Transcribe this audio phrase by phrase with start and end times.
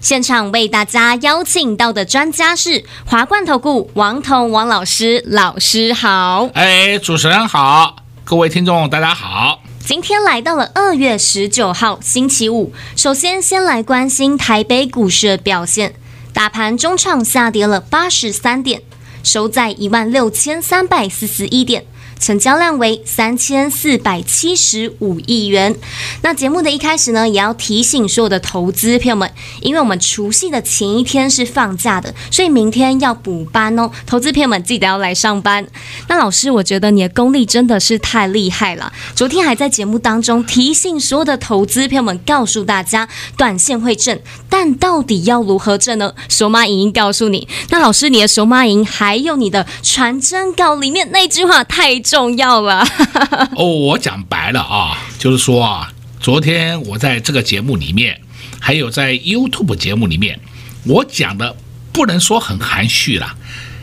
[0.00, 6.48] 现场为大家邀请到的专家是华冠投顾王彤王老师，老师好。
[6.54, 9.60] 哎，主持人好，各位听众大家好。
[9.80, 15.94] 今天来到了二月十九号星期五，首先先来关心台北股市的表现，
[16.32, 18.80] 大盘中场下跌了八十三点，
[19.24, 21.84] 收在一万六千三百四十一点。
[22.18, 25.74] 成交量为三千四百七十五亿元。
[26.22, 33.90] 那节目的一开始呢，也要提醒所有的投资朋友们，因为我们除夕的前一天是放假的，所以明天要补班哦。
[34.06, 35.66] 投资朋友们记得要来上班。
[36.08, 38.92] 那老师，我觉得你的功力真的是太厉害了。
[39.14, 46.14] 昨天还在节目当中提醒所有的投资朋友们，告诉大家短线会挣，但到底要如何挣呢？
[46.28, 47.48] 手马影音告诉你。
[47.70, 52.82] 那老师，你的手马影还有你的传真稿里面那句话太重要了
[53.54, 58.18] 哦，我讲白了啊，就是说啊，昨天我在这个节目里面，
[58.58, 60.40] 还有在 YouTube 节目里面，
[60.84, 61.54] 我讲的
[61.92, 63.36] 不能说很含蓄了，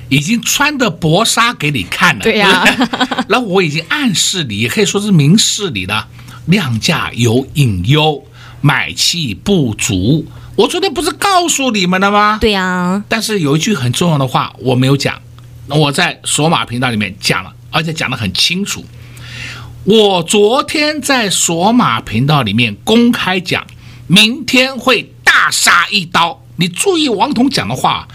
[0.09, 2.23] 已经穿的薄纱给你看了。
[2.23, 6.08] 对呀、啊， 然后我已经暗示你，也可以说是明示你的
[6.48, 8.26] 量价有隐忧，
[8.62, 10.26] 买气不足。
[10.56, 12.39] 我昨天不是告诉你们了吗？
[12.42, 15.22] 对呀、啊，但是有一句很重要的话我没有讲，
[15.67, 17.52] 我在索马频道里面讲了。
[17.76, 18.86] 而且讲得很清楚，
[19.84, 23.67] 我昨天在索马频道里面公开讲，
[24.08, 26.42] 明天会大杀一刀。
[26.56, 28.08] 你注意王彤讲的话，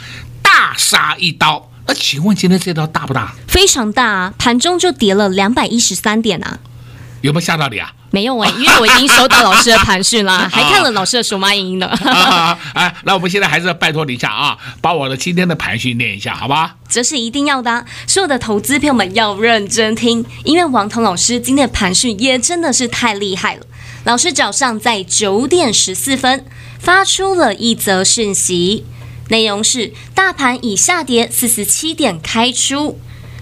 [0.42, 1.70] 大杀一刀。
[1.86, 3.34] 那请问今天这刀大不大？
[3.46, 6.58] 非常大啊，盘中就跌了两百一十三点啊。
[7.20, 7.92] 有没有吓到你啊？
[8.12, 11.86] 没有哎，因为我已经收到老师的盘讯了， 还看了老师的数码影音了。
[12.74, 16.76] 哎，那我们现在还是拜托你一下啊，把我的今天的盘讯念一下，好吧？
[16.88, 23.62] 这是一定要的，所有的投资朋友们要认真听，因为王彤老师今天的盘讯也真的是太厉害了。
[24.04, 26.44] 老师早上在九点十四分
[26.80, 28.84] 发出了一则讯息，
[29.28, 32.98] 内容是：大盘已下跌四十七点开出。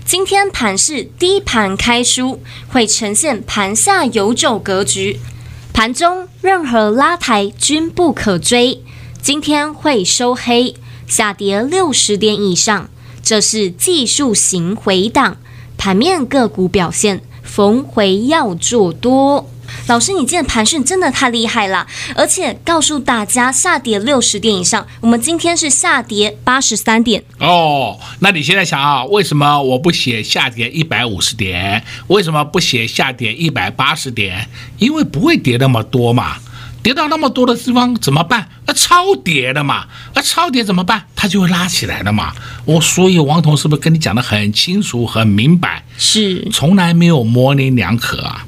[0.09, 5.21] 今天盘是低盘开出，会呈现盘下游走格局，
[5.75, 8.83] 盘中任何拉抬均不可追。
[9.21, 10.75] 今天会收黑，
[11.07, 12.89] 下跌六十点以上，
[13.23, 15.37] 这是技术型回档。
[15.77, 19.51] 盘面个股表现，逢回要做多。
[19.87, 27.23] 老师，你今天盘讯真的太厉害了，而且告诉大家下跌六十点以上，我们今天是下跌八十三点。
[27.39, 31.83] 哦，那你现在想啊，为什么我不写下跌一百五十点？
[32.09, 34.49] 为什么不写下跌一百八十点？
[34.79, 36.37] 因为不会跌那么多嘛，
[36.83, 38.49] 跌到那么多的地方怎么办？
[38.67, 41.03] 那超跌的嘛，那超跌怎么办？
[41.17, 42.33] 它就会拉起来的嘛。
[42.65, 45.83] 我所以王彤是不是跟你讲的很清楚、很明白？
[45.97, 48.45] 是，从来没有模棱两可啊。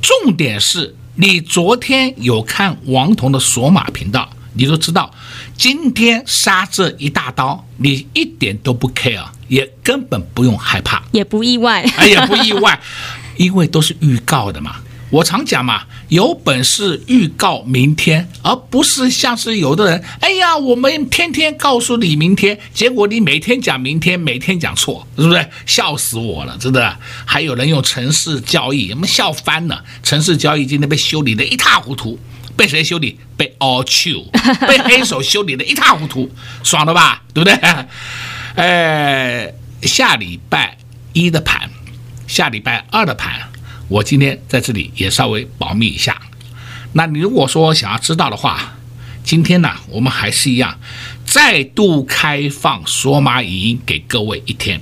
[0.00, 5.12] 重点是你昨天有看王彤的索马频道，你都知道
[5.56, 12.80] 今天杀这一大刀，你一点都不 care，也根本不用害怕，也不意外，哎，也不意外，
[13.36, 14.76] 因为都是预告的嘛。
[15.10, 25.48] 我常讲嘛，有本事预告明天，而不是像是有的人，哎呀，我们天天告诉你明天，结果你每天讲明天，每天讲错，是不是？
[25.64, 26.96] 笑死我了，真的。
[27.24, 29.82] 还有人用城市交易，我们笑翻了。
[30.02, 32.18] 城市交易今天被修理的一塌糊涂，
[32.54, 33.18] 被谁修理？
[33.36, 34.26] 被 All True，
[34.66, 36.30] 被黑手修理的一塌糊涂，
[36.62, 37.22] 爽了吧？
[37.32, 37.54] 对不对？
[38.56, 40.76] 哎，下礼拜
[41.12, 41.70] 一的盘，
[42.26, 43.40] 下礼拜二的盘。
[43.88, 46.20] 我今天在这里也稍微保密一下。
[46.92, 48.74] 那你如果说想要知道的话，
[49.24, 50.78] 今天呢，我们还是一样，
[51.24, 54.80] 再度开放索马语音给各位一天。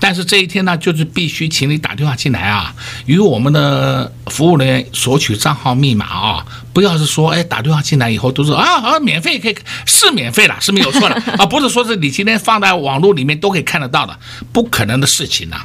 [0.00, 2.74] 但是这一天呢，就是必须请你打电话进来啊，
[3.06, 14.18] 与我们的服务人员索取账号密码啊，不要是说哎打电话进来以后都是啊好免费可以，是免费了，是没有错的啊，不是说是你今天放在网络里面都可以看得到的，
[14.52, 15.64] 不可能的事情呐。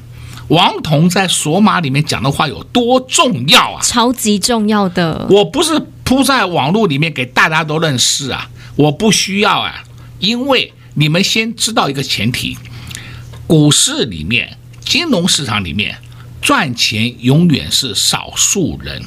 [0.49, 3.81] 王彤在索马里面讲的话有多重要啊？
[3.81, 5.25] 超级重要的。
[5.29, 9.83] 我不是铺在网络里面给大家都认识啊，我不需要啊，
[10.19, 12.57] 因为你们先知道一个前提：
[13.45, 15.95] 股市里面、金融市场里面
[16.41, 19.03] 赚钱永远是少数人，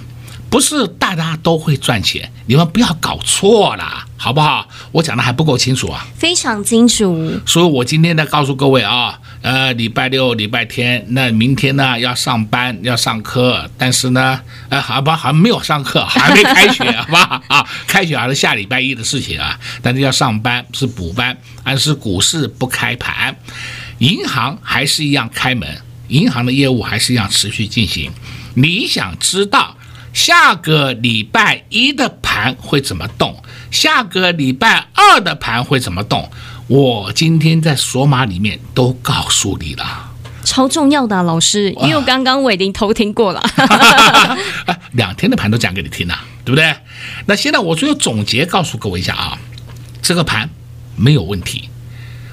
[0.48, 4.68] 不是大家都会赚钱，你们不要搞错了，好不好？
[4.92, 7.32] 我讲的还不够清楚啊，非常清楚。
[7.44, 17.42] 所以我今天再告诉各位啊，呃，礼拜六、礼拜天，那明天呢要上班要上课，但是呢，呃，好吧，还没有上课， 还没开学，好吧？
[17.48, 23.36] 啊，开学还是下礼拜一的事情啊，但是要上班是补班，但是股市不开盘，
[23.98, 25.68] 银行还是一样开门，
[26.06, 28.12] 银行的业务还是一样持续进行。
[28.54, 29.76] 你想知道
[30.12, 33.42] 下个礼拜一的盘会怎么动？
[33.72, 36.30] 下个礼拜二的盘会怎么动？
[36.68, 40.12] 我今天在索马里面都告诉你了，
[40.44, 43.42] 超重要的、啊、老师，因为我刚刚我已经偷听过了，
[44.92, 46.14] 两天的盘都讲给你听了，
[46.44, 46.74] 对不对？
[47.26, 49.38] 那现在我最后总结告诉各位一下啊，
[50.00, 50.48] 这个盘
[50.96, 51.68] 没有问题。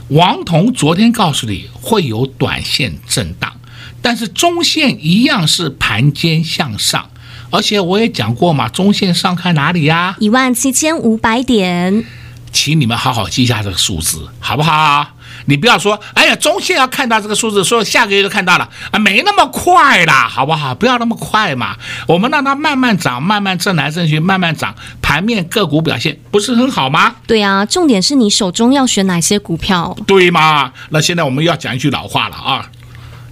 [0.10, 3.54] 王彤昨天告诉你会有短线震荡。
[4.02, 7.10] 但是中线一样是盘间向上，
[7.50, 10.16] 而且我也讲过嘛，中线上看哪里呀？
[10.20, 12.06] 一万七千五百点，
[12.52, 15.08] 请你们好好记下这个数字，好不好？
[15.46, 20.76] 你不要说，哎呀，中线要看到这个数字，说下个月就看到了啊，没那么快啦，好不好？
[20.76, 21.76] 不要那么快嘛，
[22.08, 27.16] 我们让它慢慢涨，慢慢挣来挣去，慢慢涨，盘面个股表现不是很好吗？
[27.26, 29.96] 对啊，重点是你手中要选哪些股票？
[30.06, 30.72] 对吗？
[30.90, 32.70] 那现在我们要讲一句老话了啊。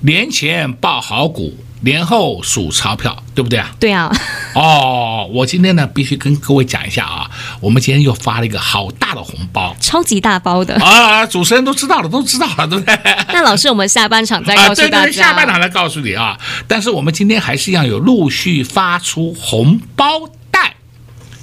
[0.01, 3.71] 年前报好股，年后数钞票，对不对啊？
[3.79, 4.11] 对啊。
[4.53, 7.29] 哦，我今天呢必须跟各位讲一下啊，
[7.59, 11.25] 我们今天又发了一个好大的红包，超级大包的啊！
[11.25, 12.97] 主持人都知道了，都知道了，对不对？
[13.29, 14.83] 那老师，我们下半场再告诉大家。
[14.83, 16.37] 啊、对对对，下半场再告诉你啊。
[16.67, 20.05] 但是我们今天还是要有陆续发出红包
[20.49, 20.75] 袋，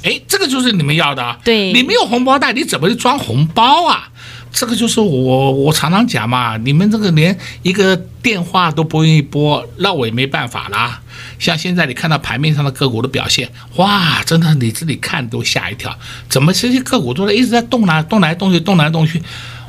[0.03, 1.39] 哎，这个就是你们要的。
[1.45, 4.09] 对，你没有红包袋，你怎么去装红包啊？
[4.55, 11.03] 这个就是我我常常讲嘛，你们这个连一个电话都不愿意拨，那我也没办法啦。
[11.41, 15.99] 像现在你看到盘面上的个股的表现，哇，真的你自己看都吓一跳，
[16.29, 19.21] 怎么这些个股都在一直在动来动来动去，动来动去？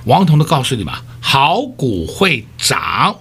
[0.06, 3.16] 王彤都告诉你嘛，好股会涨，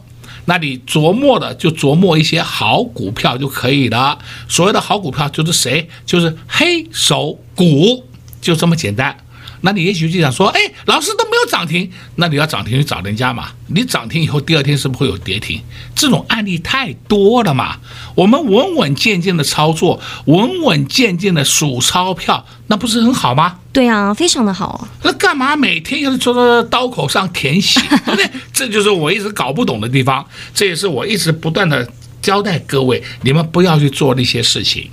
[0.45, 4.19] 那你琢磨的就琢磨一些好股票就可以了。
[4.49, 5.89] 所谓的好股票就是谁？
[6.05, 8.05] 就是黑手股，
[8.43, 9.17] 就这么简单。
[9.65, 13.49] 那你也许就想说，哎，老师都没有涨停，那你要涨停去找人家嘛？
[13.69, 15.59] 你涨停以后，第二天是不是会有跌停？
[15.97, 17.79] 这种案例太多了嘛。
[18.15, 23.57] 我们稳稳健健的操作，稳稳健健的数钞票，那不是很好吗？
[23.73, 24.87] 对啊，非常的好。
[25.03, 28.31] 那干嘛每天要坐在刀口上舔血， 对不对？
[28.53, 30.25] 这就是我一直搞不懂的地方。
[30.53, 31.91] 这也是我一直不断的
[32.21, 34.91] 交代各位，你们不要去做那些事情。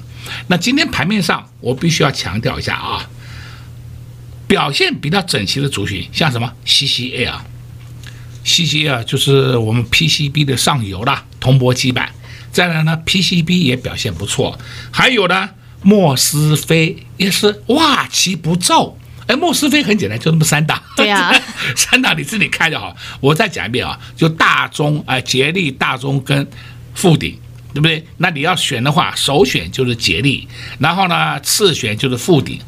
[0.48, 3.06] 那今天盘面上，我必须要强调一下啊。
[4.52, 12.12] 表现比较整齐的族群，像什么 CCL，CCL 就是我们 PCB 的上游啦，铜箔基板。
[12.52, 14.60] 再来呢，PCB 也表现不错。
[14.92, 15.50] 还有呢，
[15.84, 18.98] 莫斯菲也是哇其不皱。
[19.28, 20.84] 哎，莫斯菲很简单，就那么三档。
[20.98, 21.42] 对呀、啊，
[21.78, 22.94] 三档你自己看就好。
[23.22, 26.46] 我再讲一遍啊，就大中啊，捷力、大中跟
[26.94, 27.40] 富鼎，
[27.74, 28.06] 对不对？
[28.18, 30.46] 那你要选的话，首选就是捷力，
[30.78, 32.60] 然后呢，次选就是富鼎。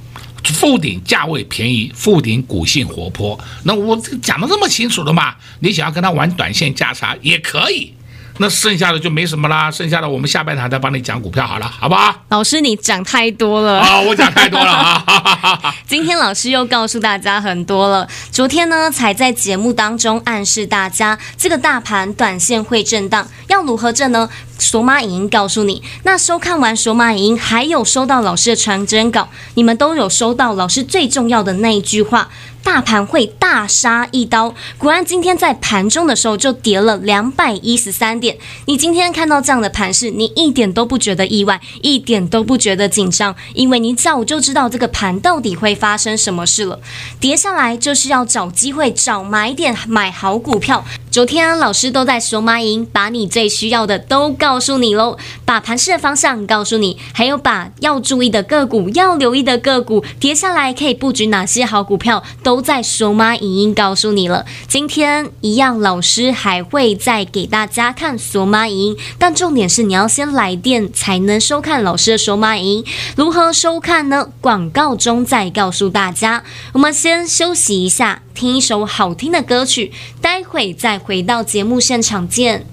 [0.44, 3.40] 富鼎价位便宜，附顶股性活泼。
[3.64, 7.94] 那我讲的这么清楚的嘛，你想要跟他玩短线价差也可以。
[8.40, 12.16] 那剩下的就没什么啦，剩下的我们下半场再帮你讲股票好了，好不好？
[12.30, 15.76] 老师你讲太多了啊、哦，我讲太多了啊。
[15.86, 18.08] 今天老师又告诉大家很多了。
[18.32, 24.28] 昨天呢，才在节目当中暗示大家，这个大盘短线会震荡，要如何震呢？
[24.64, 25.84] 索马影音告诉你。
[26.04, 32.30] 那收看完索马影音，还有收到老师的传真稿，你们都有收到老师最重要的那一句话。
[32.64, 38.38] 大盘会大杀一刀，果然今天在盘中的时候就跌了两百一十三点。
[38.68, 46.80] 你今天看到这样的盘势，你一点都不觉得意外，一点都不觉得紧张，因为你早就知道这个盘到底会发生什么事了。
[47.20, 50.86] 跌下来就是要找机会，找买点，买好股票。
[51.14, 55.16] 昨天老师都在索马营，把你最需要的都告诉你喽，
[55.46, 64.48] 把盘势的方向告诉你，还有把要注意的个股、要留意的个股，跌下来可以布局哪些好股票，都在索马影音告诉你了。
[64.68, 72.86] 今天一样，老师还会再给大家看索马影音，但重点是你要先来电才能收看老师的索马影音。
[73.16, 74.30] 如何收看呢？
[74.42, 76.44] 广告中再告诉大家。
[76.72, 78.24] 我们先休息一下。
[78.34, 82.66] 听一首好听的歌曲，待会再回到节目现场见。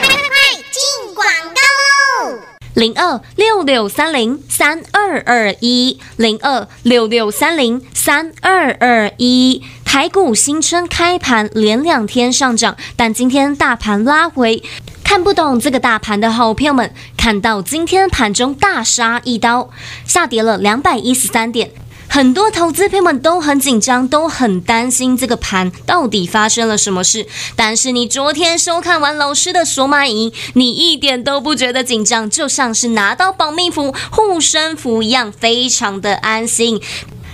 [0.00, 0.28] 快快快
[0.70, 2.38] 进广告喽！
[2.74, 9.62] 零二六六三零三二二一，零二六六三零三二二一。
[9.84, 14.62] 台股新春开盘连两天上涨，但今天大盘拉回。
[15.02, 19.70] 看不懂这个大盘的好朋友们，看到今天盘中大杀一刀，
[20.04, 21.70] 下跌了两百一十三点。
[22.08, 27.26] 很多投资朋友们都很紧张，都很担心这个盘到底发生了什么事。
[27.54, 36.80] 但是你昨天收看完老师的索马影音，你一点都不觉得紧张，就像是拿到保命符、护身符一样，非常的安心。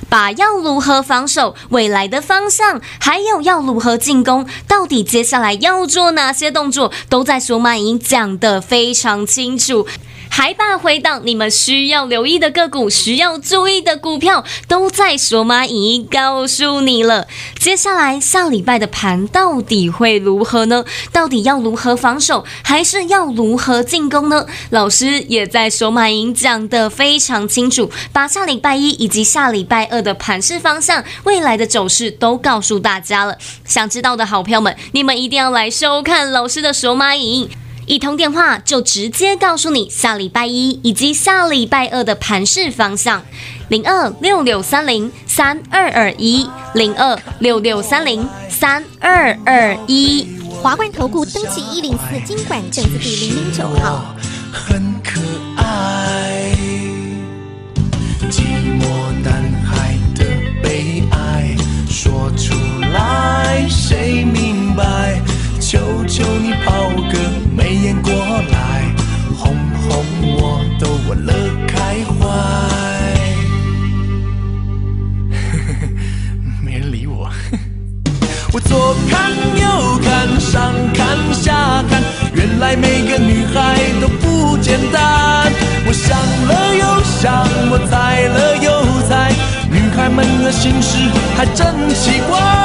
[0.08, 9.86] 把要如何防守、未来的方向，还有要如何进攻，到底接下来要做哪些动作，都在索马影音讲得非常清楚。
[10.34, 17.28] 海霸回档，你们需要留意的个股，需要注意的股票，都在索马影告诉你了。
[17.58, 20.86] 接下来下礼拜的盘到底会如何呢？
[21.12, 24.46] 到底要如何防守，还是要如何进攻呢？
[24.70, 33.36] 老师也在索马影音讲得非常清楚，把下礼拜一以及下礼拜二的盘势方向、未来的走势都告诉大家了。
[33.66, 37.50] 想知道的好朋友们，你们一定要来收看老师的索马影。
[37.86, 43.22] 一通电话就直接告诉你下礼拜一以及下礼拜二的盘市方向，
[43.68, 50.26] 零二六六三零三二二一，零二六六三零三二二一。
[50.62, 54.14] 华冠投顾登记一零四金管证字第零零九号。
[54.52, 55.20] 很可
[55.56, 56.54] 爱，
[58.30, 58.42] 寂
[58.78, 60.24] 寞男孩的
[60.62, 61.56] 悲哀，
[61.90, 62.54] 说出
[62.92, 65.20] 来谁明白？
[65.58, 66.90] 求求你抛
[90.62, 90.96] 心事
[91.36, 92.61] 还真奇怪。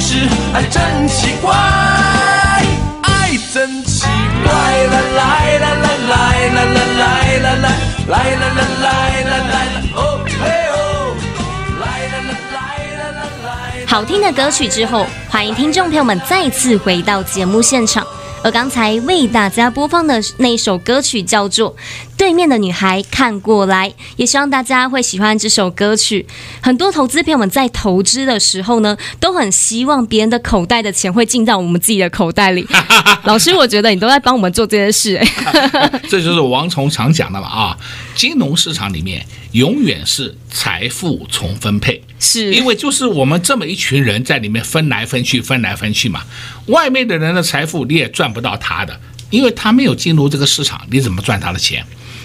[0.00, 1.52] 事还真奇怪。
[3.02, 4.06] 爱真奇
[4.42, 4.50] 怪
[4.86, 6.14] 啦，来来来来
[6.48, 7.68] 来来来来来来
[8.08, 8.90] 来来来
[9.22, 9.54] 来来
[9.94, 10.40] 哦嘿
[10.72, 11.14] 哦，
[11.80, 12.56] 来来来
[12.96, 13.86] 来来来。
[13.86, 18.06] 好听的歌曲之后，欢迎听众朋友们再次回到节目现场。
[18.42, 21.76] 而刚才为大家播放的那首歌曲叫做
[22.20, 26.26] 《对面的女孩看过来》，也希望大家会喜欢这首歌曲。
[26.60, 32.68] 很多投资朋友们在投资的时候呢，都很希望别人的口袋的钱会进到我们自己的口袋里。
[33.24, 35.26] 老师，我觉得你都在帮我们做这件事，哎，
[36.10, 37.78] 这就是王崇常讲的嘛啊，
[38.14, 42.02] 金融市场里面永远是财富重分配。
[42.18, 46.20] 是因为就是我们这么一群人在里面分来分去，分来分去嘛。
[46.66, 49.00] 外面的人的财富你也赚不到他的，
[49.30, 51.82] 因为他没有进入这个市场，你怎么赚他的钱？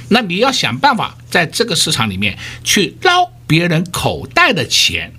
[0.09, 5.11] 那你要想办法在这个市场里面去捞别人口袋的钱，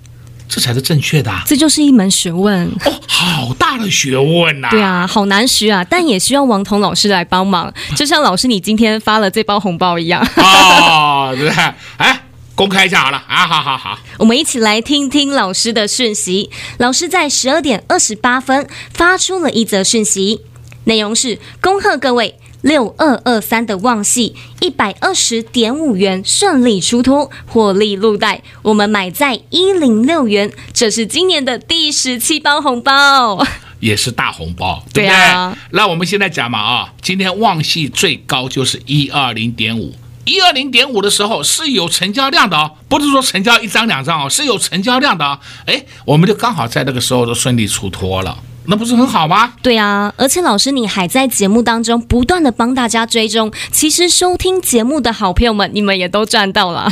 [0.47, 1.43] 这才是正确的啊。
[1.45, 4.69] 这就是一门学问哦，好大的学问呐！
[4.69, 7.73] 对啊，好难学啊，但也需要王彤老师来帮忙。
[7.95, 10.21] 就像老师你今天发了这包红包一样。
[10.37, 11.49] 哦，对，
[11.97, 12.21] 哎。
[12.57, 16.49] 公开一下好了啊，好好好，我们一起来听听老师的讯息。
[16.79, 20.41] 老师在十二点二十八分发出了一则讯息，
[20.85, 28.41] 内容是：恭贺各位六二二三的旺系一百二十点五元顺利出脱，获利入袋。
[28.63, 33.45] 我们买在一零六元，这是今年的第十七包红包，
[33.79, 35.15] 也是大红包， 对不对？
[35.15, 35.57] 对啊。
[35.71, 39.93] 那我们现在讲嘛啊，今天旺系最高就是一二零点五。
[40.25, 45.39] 一二零点五的时候是有成交量的哦，不是说成交一张两张哦，是有成交量的哦。
[45.65, 48.37] 哎，我们就刚好在那个时候都顺利出脱了，
[48.69, 49.53] 那不是很好吗？
[49.61, 56.91] 对啊，而且老师你还在节目当中不断的帮大家追踪，其实收听节目的好朋友们，你们也都赚到了。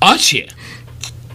[0.00, 0.48] 而且，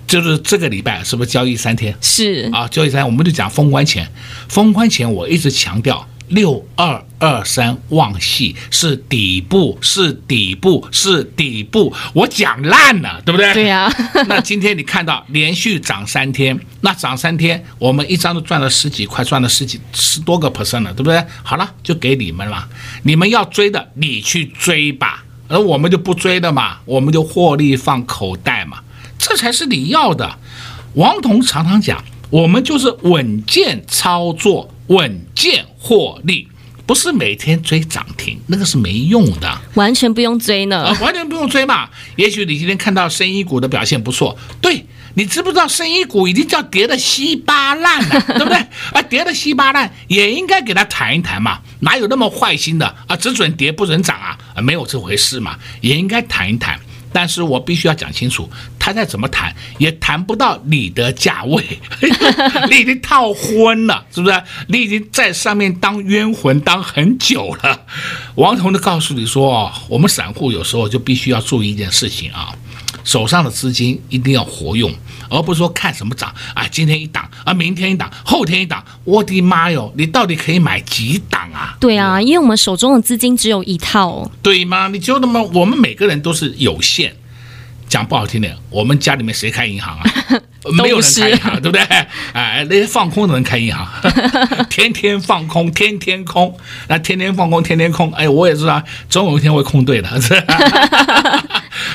[0.05, 1.95] 就是这个礼拜是不是交易三天？
[2.01, 4.11] 是啊，交易三天，我们就讲封关前，
[4.49, 6.05] 封关前我一直强调。
[6.31, 11.93] 六二二三望系是底部，是底部，是底部。
[12.13, 13.53] 我讲烂了，对不对？
[13.53, 13.93] 对呀、啊。
[14.27, 21.23] 那今天你看到连续涨三天，那涨三天，我们一张都赚了十几块，赚了十几十多个 percent 了，对不对？
[21.43, 22.67] 好了，就给你们了。
[23.03, 25.23] 你们要追的，你去追吧。
[25.47, 28.79] 而我们就不追的嘛，我们就获利放口袋嘛，
[29.17, 30.37] 这才是你要的。
[30.93, 34.73] 王彤常常讲，我们就是稳健操作。
[34.91, 36.45] 稳健获利，
[36.85, 40.83] 不是每天追涨停，那个是没用的，完全不用追呢。
[40.83, 41.89] 啊，完全不用追嘛。
[42.17, 48.57] 也许你今天看到深一股的表现不错，对，你知不知道深一股已经叫跌得稀巴烂了，对不对？
[48.91, 53.15] 啊，跌得稀巴烂也应该给他谈一谈嘛，哪有那么坏心的啊？
[53.15, 54.37] 只准跌不准涨啊？
[54.55, 56.77] 啊，没有这回事嘛，也应该谈一谈。
[57.13, 58.49] 但是我必须要讲清楚，
[58.83, 61.63] 他再怎么谈也谈不到你的价位，
[62.67, 64.41] 你已经套昏了，是不是？
[64.69, 67.81] 你已经在上面当冤魂当很久了。
[68.33, 72.55] 王彤就告诉你说，我们散户有时候就必须要注意一件事情啊。
[73.03, 74.91] 手上的资金一定要活用，
[75.29, 78.83] 而不是说看什么涨啊，今天一档啊，明天一档，后天一档。
[79.03, 81.77] 我的妈哟，你到底可以买几档啊？
[81.79, 84.87] 对啊，因为我们手中的资金只有一套，对吗？
[84.87, 87.15] 你就那么，我们每个人都是有限。
[87.91, 90.09] 讲不好听点，我们家里面谁开银行啊？
[90.81, 91.81] 没有人开银行，对不对？
[92.31, 93.85] 哎，那些放空的人开银行，
[94.71, 96.57] 天天放空，天天空，
[96.87, 98.09] 那天天放空，天天空。
[98.13, 100.09] 哎，我也知道，总有一天会空对的。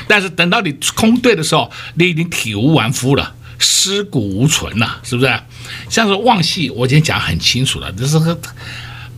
[0.07, 5.39] 但是等到你空对的时候，你已经体无完肤了，尸骨无存了，是不是？
[5.89, 8.39] 像是旺系，我已经讲很清楚了，就是个，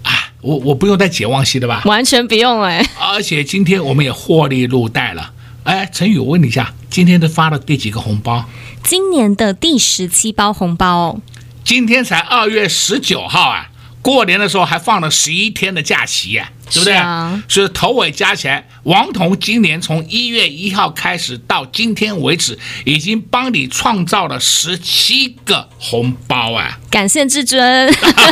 [0.03, 1.81] 啊，我我不用再解旺系的吧？
[1.83, 2.88] 完全不用哎。
[2.98, 5.33] 而且今天我们也获利入袋了。
[5.69, 8.44] 哎，陈宇，我问你一下，今天都发了第几个红包？
[8.83, 11.22] 今年的第十七包红包哦。
[11.63, 13.70] 今天才二月十九号啊，
[14.01, 16.94] 过年的时候还放了十一天的假期呀，对不对？
[16.96, 17.44] 是啊。
[17.48, 26.79] 所以头尾加起来，王彤今年从一月一号开始到今天为止，已经帮你创造了十七个红包啊！
[26.89, 27.87] 感谢至尊。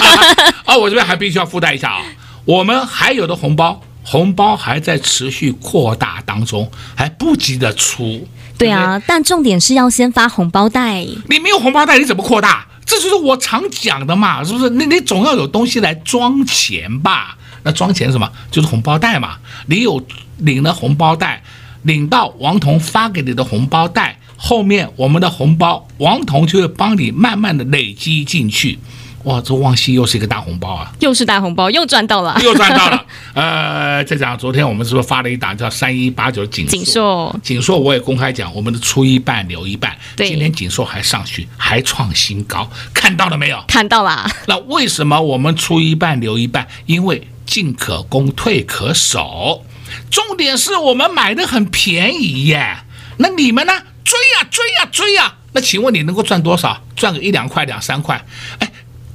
[0.65, 2.01] 哦，我这边还必须要附带一下啊，
[2.45, 3.83] 我们还有的红包。
[4.09, 8.25] 红包还在持续扩大当中，还不急着出。
[8.57, 11.05] 对啊，但重点是要先发红包袋。
[11.29, 12.65] 你没有红包袋，你怎么扩大？
[12.85, 14.69] 这就是我常讲的嘛，是不是？
[14.69, 17.37] 你你总要有东西来装钱吧？
[17.63, 18.31] 那装钱什么？
[18.49, 19.39] 就是红包袋嘛。
[19.65, 20.01] 你有
[20.37, 21.43] 领了红包袋，
[21.83, 28.79] 领到王彤发给你的红包袋后面，我们的红包王彤就会帮你慢慢的累积进去。
[29.27, 30.89] 哇，这旺西又是一个大红包啊！
[31.01, 33.05] 又是大红包，又赚到了，又赚到了。
[33.35, 37.37] 呃，再讲，昨天我们是不是发了一档叫三一八九锦锦硕？
[37.43, 39.93] 锦硕我也公开讲，我们的出一半留一半。
[40.15, 43.61] 对，今天锦硕还上去，还创新高，看到了没有？
[43.67, 44.31] 看到了。
[44.45, 46.65] 那为什么我们出一半留一半？
[46.85, 49.65] 因为进可攻，退可守。
[50.09, 52.77] 重点是我们买的很便宜耶。
[53.17, 53.73] 那你们呢？
[54.05, 55.33] 追呀追呀追呀！
[55.51, 56.81] 那请问你能够赚多少？
[56.95, 58.23] 赚个一两块、两三块？
[58.59, 58.66] 哎。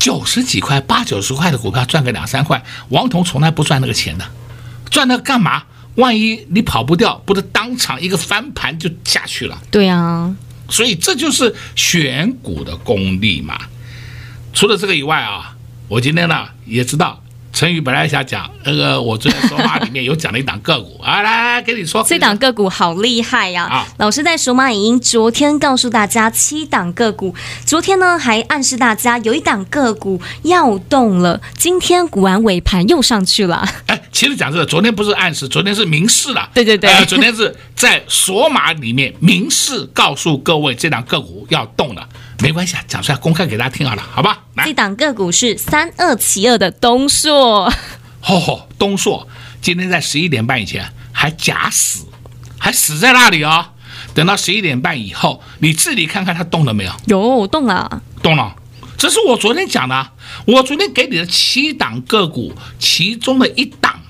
[0.03, 4.25] 九十几块、八九十块的股票赚个两三块，王彤从来不赚那个钱的，
[4.91, 5.63] 赚那干嘛？
[5.95, 9.57] 万一你跑不掉，不是当场一个翻盘就下去了？
[9.71, 10.35] 对啊，
[10.69, 13.57] 所以这就是选股的功力嘛。
[14.53, 15.55] 除了这个以外啊，
[15.87, 17.23] 我今天呢也知道。
[17.53, 23.65] 陈宇本来想讲那个，我昨天说话里面有讲了一档个股啊，来来，给你说， 这档个股好厉害呀！
[23.65, 27.35] 啊，老师在数码影音昨天告诉大家七档个股，
[27.67, 33.69] 昨天呢还暗示大家有一档个股要动了，今天股完尾盘又上去了。
[33.87, 36.49] 哎，其实讲真的，昨天不是暗示，昨天是明示了。
[36.55, 42.09] 对对对，呃，昨天是在索马里面明示告诉各位这档个股要动了。
[42.43, 44.41] 没关系啊，讲出来公开给大家听好了，好吧？
[44.57, 47.73] 来，这档个股是三二七二的东硕。
[48.21, 49.29] 吼吼，东硕
[49.61, 52.05] 今天在十一点半以前还假死，
[52.59, 53.67] 还死在那里哦。
[54.13, 56.93] 等到十一点半以后，你自己看看它动了没有？
[57.07, 58.57] 有动了，动了。
[58.99, 60.11] 这是我昨天讲的，
[60.45, 64.01] 我昨天给你的七档个股其中的一档，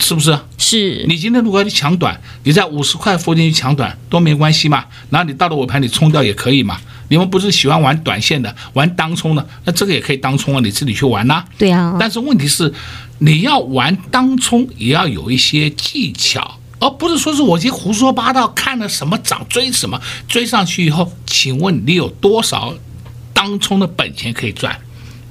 [0.00, 0.38] 是不是？
[0.56, 1.04] 是。
[1.06, 4.86] 你今天如果要去抢短，你在五十块附近去抢短都没关系嘛。
[5.10, 6.80] 然后你到了尾盘你冲掉也可以嘛。
[7.12, 11.44] 你们不是喜欢玩短线的，玩当冲的，那这个也可以当冲啊，你自己去玩呐、啊。
[11.58, 11.94] 对啊。
[12.00, 12.72] 但是问题是，
[13.18, 22.72] 你要玩当冲也要有一些技巧，而不是说是我去胡说八道，看了什么涨追什么，追上去以后，请问你有多少
[23.34, 24.74] 当冲的本钱可以赚？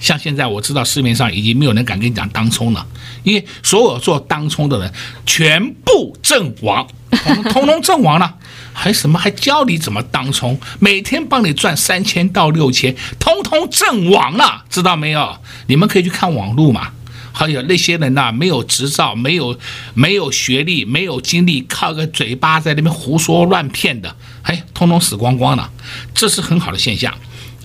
[0.02, 2.86] 像现在我知道市面上已经没有人敢跟你讲当冲了，
[3.24, 4.92] 因为所有做当冲的人
[5.26, 6.86] 全部阵亡，
[7.54, 8.36] 通通阵亡了，
[8.74, 15.38] 还什么还教你怎么当冲，每天帮你赚三千到六千，通通阵亡了，知道没有？
[15.68, 16.90] 你们可以去看网络嘛。
[17.34, 19.58] 还有那些人呐，没有执照，没有
[19.94, 25.72] 没有学历，没有经历，靠个嘴巴在那边胡说乱骗的，哎，通通死光光了，
[26.14, 27.14] 这是很好的现象。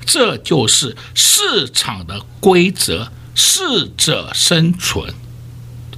[0.07, 5.13] 这就是市场的规则，适者生存，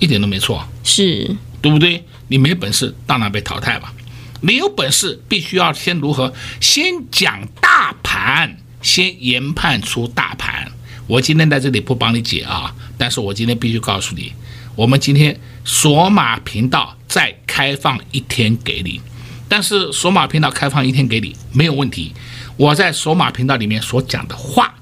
[0.00, 2.02] 一点都没错，是对不对？
[2.28, 3.92] 你没本事，当然被淘汰吧。
[4.40, 6.32] 你有本事，必须要先如何？
[6.60, 10.72] 先讲大盘，先研判出大盘。
[11.06, 14.32] 我今天在这里不帮你解啊，但是我今天必须告诉你，
[14.74, 19.00] 我们今天索马频道再开放一天给你，
[19.48, 22.14] 但是索马频道开放一天给你没有问题。
[22.58, 24.74] 我在索马频道里面所讲的话，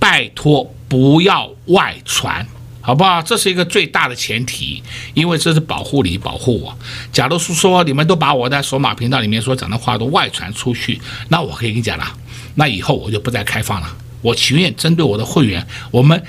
[0.00, 2.46] 拜托不要外传，
[2.80, 3.20] 好不好？
[3.20, 6.76] 这是一个最大的前提，因为这是保护你、保护我。
[7.12, 10.98] 假如是说你们都把我在索马频道里面所讲的话都外传出去，
[11.28, 12.06] 那我可以跟你讲了，
[12.54, 13.96] 那以后我就不再开放了。
[14.22, 16.24] 我情愿针对我的会员，我们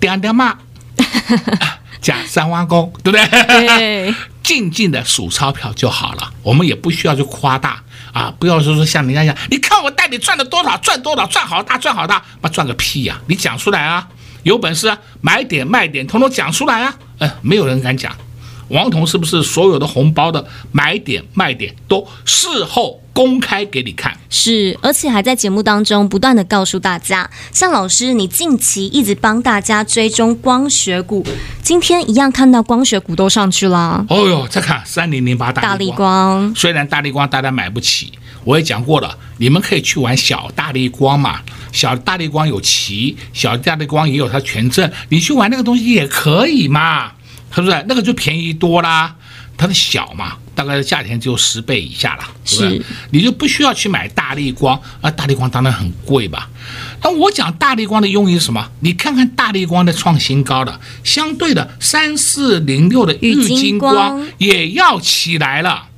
[0.00, 0.58] 点点嘛，
[2.02, 3.26] 讲三万公，对不对？
[3.46, 7.84] 对， 静静的数钞票就好了，我们也不需要去夸大。
[8.12, 14.08] 啊，不要说说像人家一样，你看我带你赚了多少，赚多少，赚好大，赚好大，妈赚个屁呀、你讲出来啊，
[14.42, 16.94] 有本事啊，买点卖点，统统讲出来啊！
[17.18, 18.14] 哎，没有人敢讲。
[18.68, 24.16] 王彤是不是所有的红包的买点卖点都事后公开给你看？
[24.28, 31.26] 是，而且还在节目当中不断的告诉大家，像老师你近期一直帮大家追踪光学股，
[31.62, 34.04] 今天一样看到光学股都上去了。
[34.08, 38.12] 哦哟，再看三零零八大立光，光虽然大立光大家买不起，
[38.44, 41.40] 我也讲过了，你们可以去玩小大立光嘛，
[41.72, 47.12] 小大立光有旗，小大立光也有它权证，你去玩那个东西也可以嘛。
[47.52, 49.12] 是不是那个就便宜多啦？
[49.60, 52.82] 它的小嘛，大概价钱只有十倍以下了，是不是？
[53.10, 56.48] 你就不需要去买大力光啊，大力光当然很贵吧？
[57.02, 58.70] 那我讲大力光的用意是什么？
[58.80, 65.88] 你看看大力光的创新高的，相对的三四零六的玉金光也要起来了，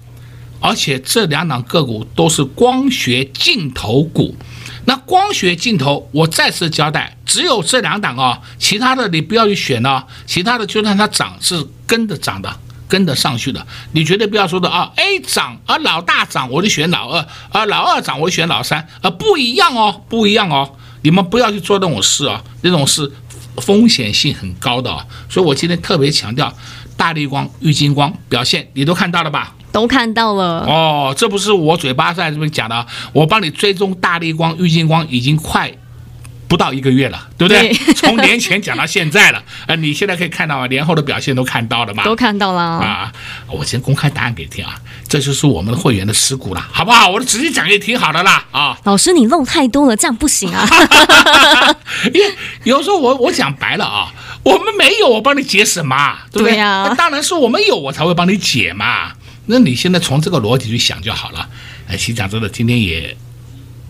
[0.59, 4.35] 而且这两档个股都是光学镜头股。
[4.85, 12.53] 那光学镜头，我再次交代，只有这两档哦，其他的你不要去选哦，其他的就算它涨是跟着涨的，
[12.93, 23.11] 跟得上去的，你绝对不要说的啊，A 涨而老大涨，我就选老二，而老二涨我就选老三，啊，不一样哦，不一样哦，你们不要去做那种事啊，那种事
[23.57, 26.53] 风险性很高的啊，所以我今天特别强调，
[26.95, 29.55] 大立光、玉金光表现你都看到了吧？
[29.73, 35.73] 都看到了哦，这不是我嘴巴在这边讲的，我帮你追踪大立光、玉金光已经快
[36.53, 37.73] 不到一个月了，对不对？
[37.73, 42.05] 对 从年前讲到现在了，呃，你现在可以看到啊，年后的表现都看到了吗？
[42.05, 43.11] 都看到了啊！
[43.49, 44.75] 我先公开答案给你听啊，
[45.09, 47.09] 这就是我们的会员的持股了，好不好？
[47.09, 48.79] 我直接讲给你听好了啦啊！
[48.85, 50.69] 老师，你漏太多了，这样不行啊！
[52.13, 52.35] 因为
[52.65, 54.13] 有时候我我讲白了啊，
[54.43, 56.15] 我们没有，我帮你解什么？
[56.31, 56.59] 对不对？
[56.59, 59.13] 呀啊，当然是我们有，我才会帮你解嘛。
[59.47, 61.49] 那你现在从这个逻辑去想就好了。
[61.89, 63.17] 哎，其实讲真的，今天也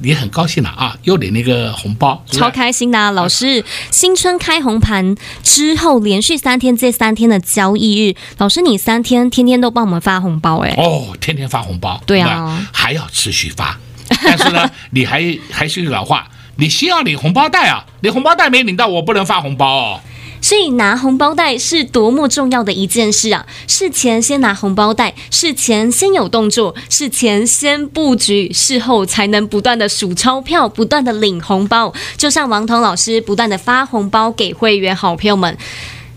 [0.02, 3.10] 也很高兴了啊，又领了一个红包，超开心的啊！
[3.10, 10.74] 老师，新春开红盘之后，连续三天这三天的交易日，老师你三天天天都帮我们发红包哎！
[10.76, 13.78] 哦，天天发红包，对啊，还要持续发。
[14.24, 20.00] 但是呢， 你还还是老话，你先要领红包袋啊，你红包袋没领到，我不能发红包哦。
[20.42, 23.46] 所以拿红包袋是多么重要的一件事啊！
[23.66, 31.94] 事前先拿红包袋，事前先有动作，事前先布局，事后才能不断的数钞票，不断的领红包。
[32.16, 35.56] 就像王彤老师不断的发红包给会员好朋友们。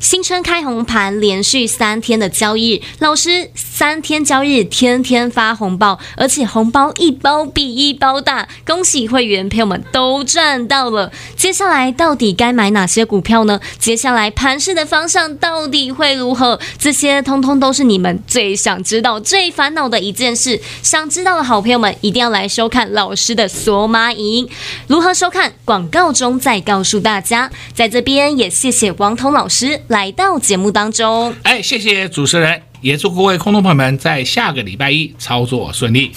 [0.05, 11.11] 新春开红盘，连续三天的交易，老师三天交易天天发红包，而且红包一包比一包大，恭喜会员朋友们都赚到了。
[11.35, 13.59] 接下来到底该买哪些股票呢？
[13.79, 16.59] 接下来盘市的方向到底会如何？
[16.77, 20.61] 这些通通都是你们最想知道、最烦恼的一件事。
[20.83, 24.47] 想知道的好朋友们一定要来收看老师的索马影。
[24.85, 25.53] 如何收看？
[25.65, 27.49] 广告中再告诉大家。
[27.73, 29.81] 在这边也谢谢王彤老师。
[29.95, 36.11] 来到节目当中，哎，谢谢主持人，也祝各位空头朋友们在下个礼拜一操作顺利。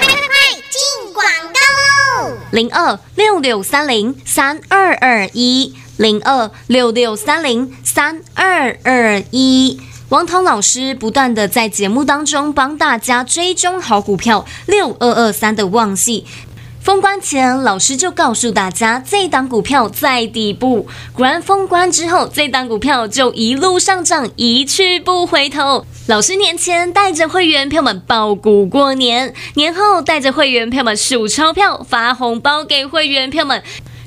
[0.00, 0.26] 快快快，
[0.68, 2.36] 进广告喽！
[2.50, 9.80] 零二六六三零三二二一，零二六六三零三二二一。
[10.08, 16.24] 王涛老师不断的在节目当中帮大家追踪好股票六二二三的旺矽。
[16.82, 20.88] 封关前，老师就告诉大家，这档股票在底部。
[21.12, 25.86] 果然，封关之后，这档股票就一路上涨，一去不回头。
[26.08, 33.62] 老师年前带着会员票们爆股过年，年后带着会员票们数钞票，发红包给会员票们。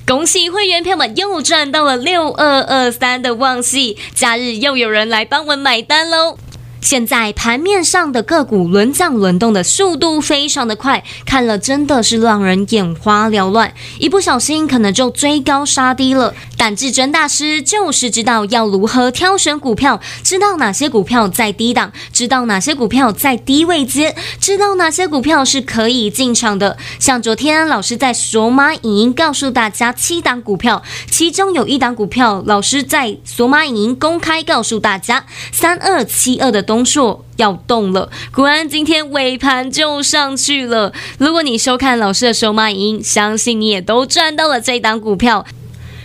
[0.05, 6.38] 恭喜会员票们又赚到了六二二三的旺矽，假日又有人来帮我们买单喽。
[6.85, 16.35] 现在盘面上的个股轮涨轮动的速度非常的快，看了真的是让人眼花缭乱，一不小心可能就追高杀低了。
[16.55, 26.77] 但至尊大师就是知道要如何挑选股票，知道哪些股票在低档，知道哪些股票在低位接，知道哪些股票是可以进场的。
[26.99, 36.74] 像昨天老师在索马影音告诉大家七档股票，其中有一档股票，老师在索马影音公开告诉大家三二七二的东。
[36.75, 40.91] 东硕要动了，果然今天尾盘就上去了。
[41.17, 45.45] 如果你收看老师的手马影音，相信你也都赚到了这档股票，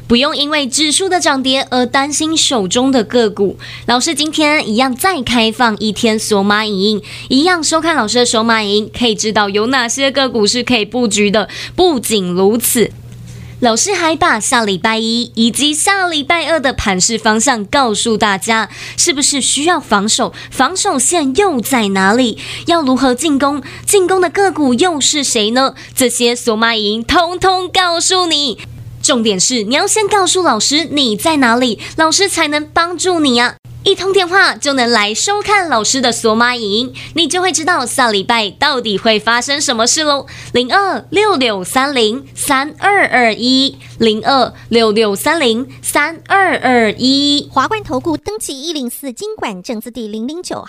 [0.07, 3.59] 不用因为指数的涨跌而担心手中的个股。
[3.87, 11.49] 老师今天一样再开放一天索马影音，一样收看老师的手马影音，可以知道有哪些个股是可以布局的。
[11.75, 12.93] 不仅如此。
[13.61, 20.33] 老师还把下礼拜一以及下礼拜二的盘势方向告诉大家，是不是需要防守？
[20.51, 22.39] 防守线又在哪里？
[22.67, 23.63] 要如何进攻？
[23.85, 25.75] 进攻的个股又是谁呢？
[25.95, 28.59] 这些索马营通通告诉你。
[29.03, 33.57] 重点是你要先告诉老师你在哪里，老师才能帮助你啊。
[33.83, 40.27] 一通电话就能来收看老师的索马影，你就会知道下礼拜到底会发生什么事喽。
[40.53, 47.49] 零二六六三零三二二一，零二六六三零三二二一。
[47.51, 50.67] 华冠投顾登记一零四经管证字第零零九。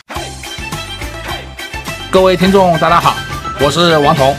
[2.09, 3.17] 各位听众，大家好，
[3.59, 4.33] 我是王彤，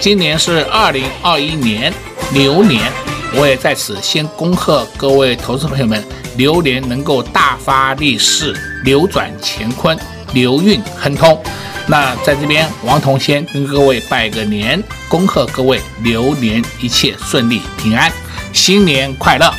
[0.00, 1.92] 今年是二零二一年
[2.32, 2.90] 牛年，
[3.34, 6.02] 我也在此先恭贺各位投资朋友们。
[6.36, 9.96] 流年能够大发利市，扭转乾坤，
[10.32, 11.40] 流运亨通。
[11.86, 18.10] 那在这边，王彤先跟各位拜个年，恭贺各位流年一切顺利平安，
[18.52, 19.52] 新年快乐。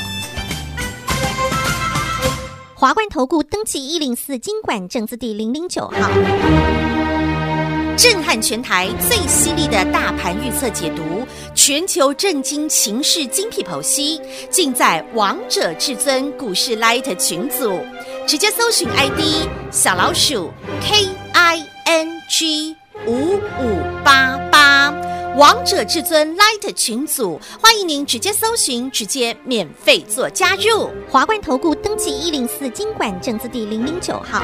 [2.74, 6.10] 华冠投顾登记一零四金管证字第零零九号。
[7.98, 11.26] 震撼全台最犀利的大盘预测解读，
[11.66, 17.82] 全球震惊情势精辟剖析，尽在王者至尊股市 Light 群组。
[18.28, 22.76] 直接搜寻 ID 小老鼠 K I N G
[23.08, 24.94] 五五八八，
[25.36, 30.92] 王者至尊 Light 群组，欢迎您直接搜寻，直接免费做加入。
[31.10, 34.44] 华冠投顾登记一零四金管证字第零零九号。